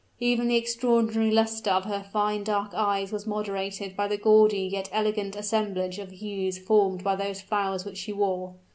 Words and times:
Even 0.19 0.47
the 0.47 0.55
extraordinary 0.55 1.29
luster 1.29 1.69
of 1.69 1.85
her 1.85 2.03
fine 2.11 2.43
dark 2.43 2.73
eyes 2.73 3.11
was 3.11 3.27
moderated 3.27 3.95
by 3.95 4.07
the 4.07 4.17
gaudy 4.17 4.61
yet 4.61 4.89
elegant 4.91 5.35
assemblage 5.35 5.99
of 5.99 6.09
hues 6.09 6.57
formed 6.57 7.03
by 7.03 7.15
those 7.15 7.39
flowers 7.39 7.85
which 7.85 7.97
she 7.99 8.11
wore. 8.11 8.55